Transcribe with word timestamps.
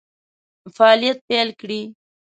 فعالیت 0.75 1.17
پیل 1.27 1.49
کړي. 1.59 1.81